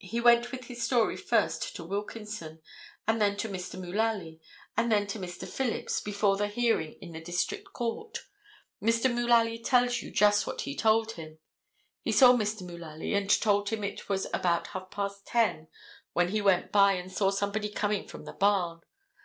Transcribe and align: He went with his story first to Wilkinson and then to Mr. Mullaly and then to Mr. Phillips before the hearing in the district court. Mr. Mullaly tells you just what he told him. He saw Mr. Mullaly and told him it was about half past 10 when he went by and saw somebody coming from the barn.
He 0.00 0.20
went 0.20 0.50
with 0.50 0.64
his 0.64 0.82
story 0.82 1.16
first 1.16 1.76
to 1.76 1.84
Wilkinson 1.84 2.60
and 3.06 3.22
then 3.22 3.36
to 3.36 3.48
Mr. 3.48 3.78
Mullaly 3.80 4.40
and 4.76 4.90
then 4.90 5.06
to 5.06 5.20
Mr. 5.20 5.46
Phillips 5.46 6.00
before 6.00 6.36
the 6.36 6.48
hearing 6.48 6.94
in 6.94 7.12
the 7.12 7.20
district 7.20 7.72
court. 7.72 8.24
Mr. 8.82 9.08
Mullaly 9.08 9.60
tells 9.62 10.02
you 10.02 10.10
just 10.10 10.44
what 10.44 10.62
he 10.62 10.74
told 10.74 11.12
him. 11.12 11.38
He 12.02 12.10
saw 12.10 12.32
Mr. 12.32 12.66
Mullaly 12.68 13.14
and 13.14 13.30
told 13.30 13.68
him 13.68 13.84
it 13.84 14.08
was 14.08 14.26
about 14.34 14.66
half 14.66 14.90
past 14.90 15.24
10 15.26 15.68
when 16.14 16.30
he 16.30 16.40
went 16.42 16.72
by 16.72 16.94
and 16.94 17.12
saw 17.12 17.30
somebody 17.30 17.68
coming 17.68 18.08
from 18.08 18.24
the 18.24 18.32
barn. 18.32 18.80